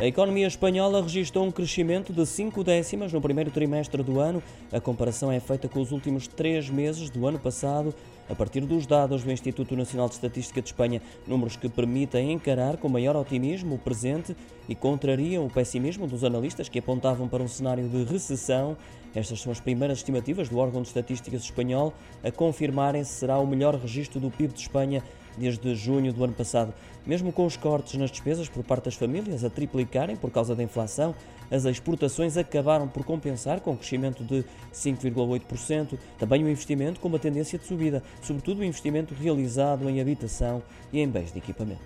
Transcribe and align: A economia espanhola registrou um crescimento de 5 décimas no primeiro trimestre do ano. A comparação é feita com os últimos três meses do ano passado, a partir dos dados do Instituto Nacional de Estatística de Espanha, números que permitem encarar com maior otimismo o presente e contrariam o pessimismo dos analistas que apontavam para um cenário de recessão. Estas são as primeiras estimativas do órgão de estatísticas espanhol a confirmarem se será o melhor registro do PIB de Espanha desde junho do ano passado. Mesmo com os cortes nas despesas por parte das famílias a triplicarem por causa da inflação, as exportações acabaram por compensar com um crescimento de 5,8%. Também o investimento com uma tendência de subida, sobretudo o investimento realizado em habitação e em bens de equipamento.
A 0.00 0.06
economia 0.06 0.48
espanhola 0.48 1.00
registrou 1.00 1.46
um 1.46 1.52
crescimento 1.52 2.12
de 2.12 2.26
5 2.26 2.64
décimas 2.64 3.12
no 3.12 3.20
primeiro 3.20 3.52
trimestre 3.52 4.02
do 4.02 4.18
ano. 4.18 4.42
A 4.72 4.80
comparação 4.80 5.30
é 5.30 5.38
feita 5.38 5.68
com 5.68 5.80
os 5.80 5.92
últimos 5.92 6.26
três 6.26 6.68
meses 6.68 7.08
do 7.08 7.24
ano 7.28 7.38
passado, 7.38 7.94
a 8.28 8.34
partir 8.34 8.62
dos 8.62 8.86
dados 8.86 9.22
do 9.22 9.30
Instituto 9.30 9.76
Nacional 9.76 10.08
de 10.08 10.14
Estatística 10.14 10.60
de 10.60 10.66
Espanha, 10.66 11.00
números 11.28 11.54
que 11.54 11.68
permitem 11.68 12.32
encarar 12.32 12.76
com 12.76 12.88
maior 12.88 13.14
otimismo 13.14 13.76
o 13.76 13.78
presente 13.78 14.36
e 14.68 14.74
contrariam 14.74 15.46
o 15.46 15.50
pessimismo 15.50 16.08
dos 16.08 16.24
analistas 16.24 16.68
que 16.68 16.80
apontavam 16.80 17.28
para 17.28 17.42
um 17.42 17.48
cenário 17.48 17.88
de 17.88 18.02
recessão. 18.02 18.76
Estas 19.14 19.40
são 19.40 19.52
as 19.52 19.60
primeiras 19.60 19.98
estimativas 19.98 20.48
do 20.48 20.58
órgão 20.58 20.82
de 20.82 20.88
estatísticas 20.88 21.42
espanhol 21.42 21.94
a 22.24 22.32
confirmarem 22.32 23.04
se 23.04 23.12
será 23.12 23.38
o 23.38 23.46
melhor 23.46 23.76
registro 23.76 24.18
do 24.18 24.28
PIB 24.28 24.54
de 24.54 24.60
Espanha 24.60 25.04
desde 25.36 25.74
junho 25.74 26.12
do 26.12 26.24
ano 26.24 26.32
passado. 26.32 26.72
Mesmo 27.06 27.32
com 27.32 27.44
os 27.44 27.56
cortes 27.56 27.98
nas 27.98 28.10
despesas 28.10 28.48
por 28.48 28.64
parte 28.64 28.86
das 28.86 28.94
famílias 28.94 29.44
a 29.44 29.50
triplicarem 29.50 30.16
por 30.16 30.30
causa 30.30 30.54
da 30.54 30.62
inflação, 30.62 31.14
as 31.50 31.64
exportações 31.64 32.36
acabaram 32.36 32.88
por 32.88 33.04
compensar 33.04 33.60
com 33.60 33.72
um 33.72 33.76
crescimento 33.76 34.24
de 34.24 34.44
5,8%. 34.72 35.98
Também 36.18 36.42
o 36.42 36.48
investimento 36.48 37.00
com 37.00 37.08
uma 37.08 37.18
tendência 37.18 37.58
de 37.58 37.66
subida, 37.66 38.02
sobretudo 38.22 38.60
o 38.60 38.64
investimento 38.64 39.14
realizado 39.14 39.88
em 39.88 40.00
habitação 40.00 40.62
e 40.92 41.00
em 41.00 41.08
bens 41.08 41.32
de 41.32 41.38
equipamento. 41.38 41.82